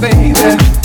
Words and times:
baby. 0.00 0.75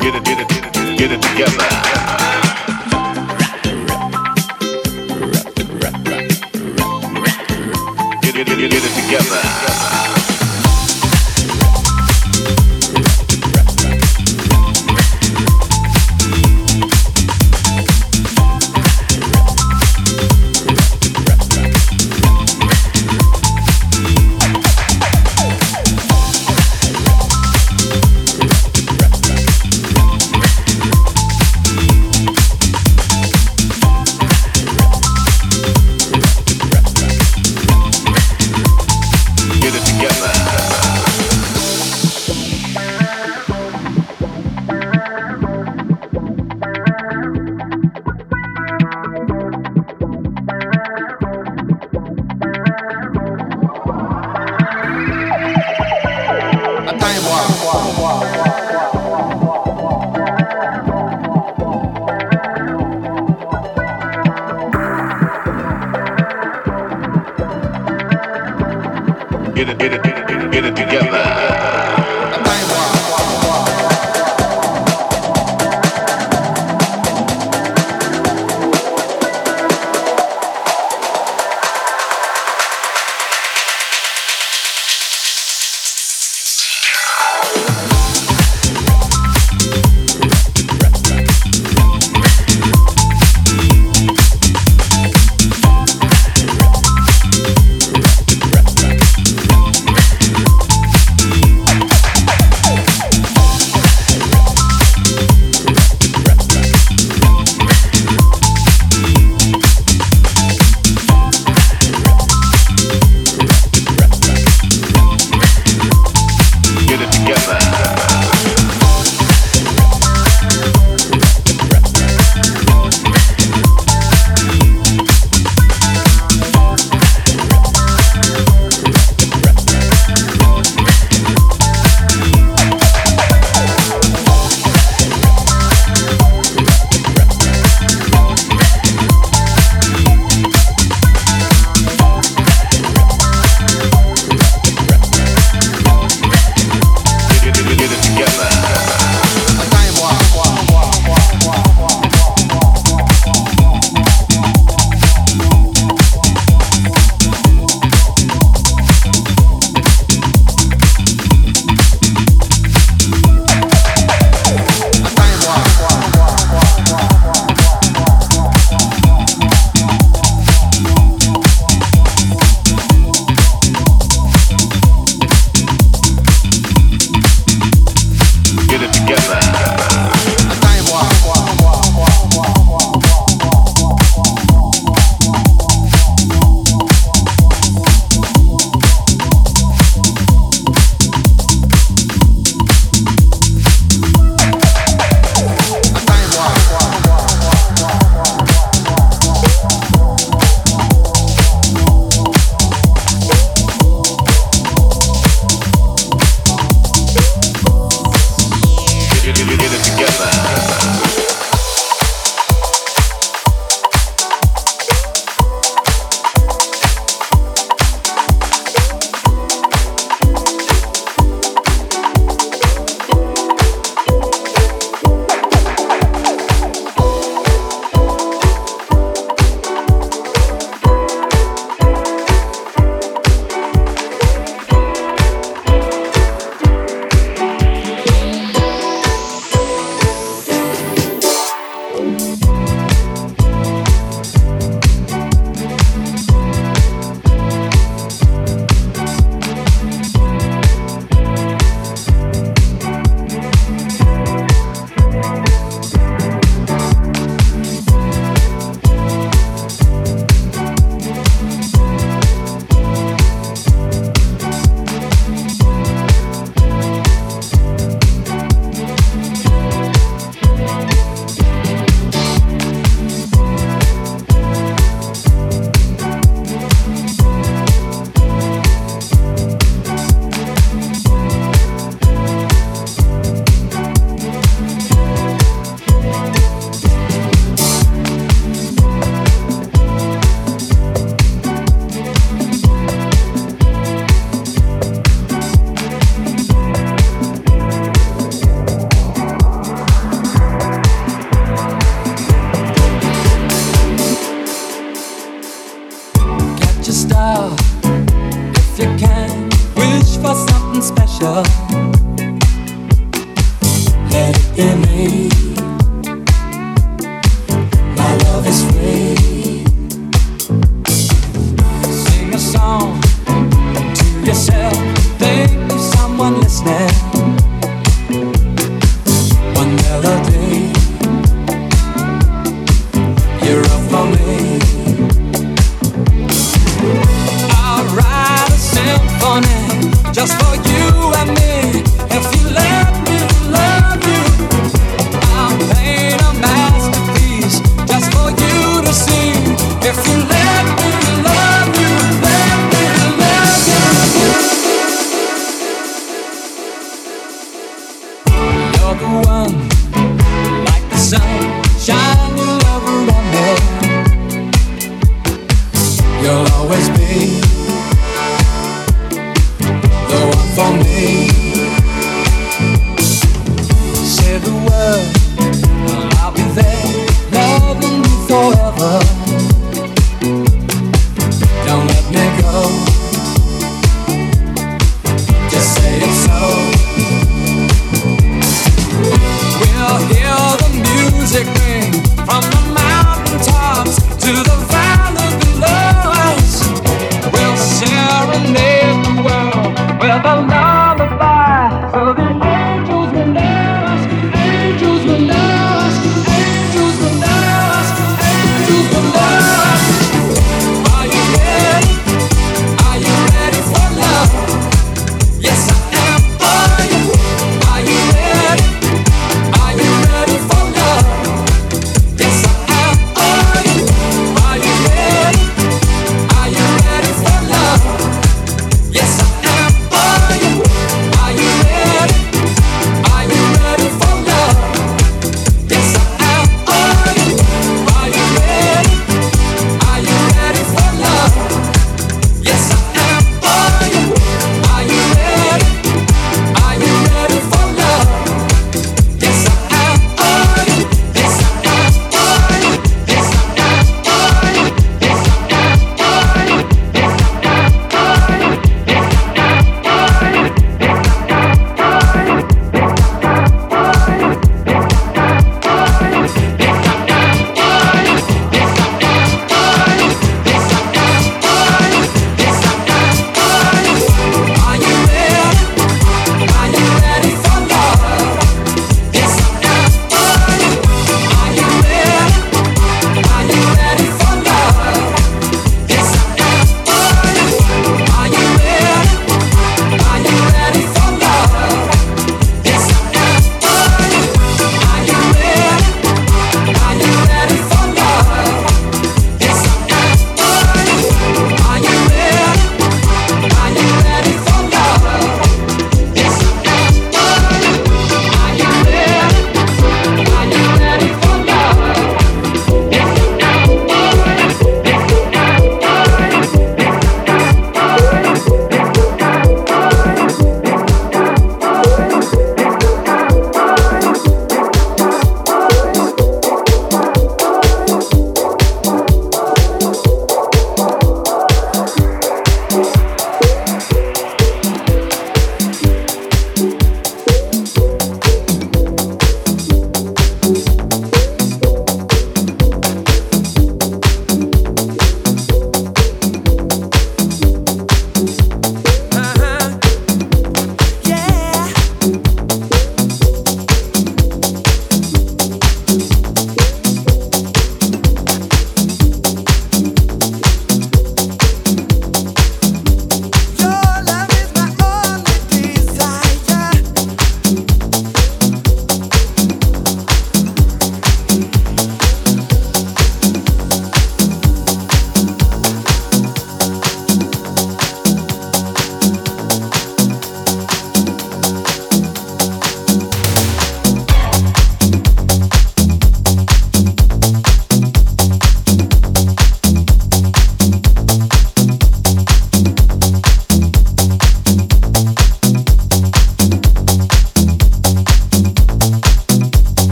get 0.00 0.14
it, 0.14 0.24
get 0.24 0.40
it, 0.40 0.48
get 0.48 0.76
it 0.76 0.98
get 0.98 1.12
it 1.12 1.22
together. 1.22 2.19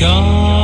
God. 0.00 0.57